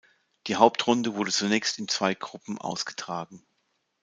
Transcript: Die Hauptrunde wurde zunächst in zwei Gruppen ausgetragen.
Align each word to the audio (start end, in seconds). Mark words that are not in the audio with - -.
Die 0.47 0.55
Hauptrunde 0.55 1.13
wurde 1.13 1.29
zunächst 1.31 1.77
in 1.77 1.87
zwei 1.87 2.15
Gruppen 2.15 2.57
ausgetragen. 2.57 3.45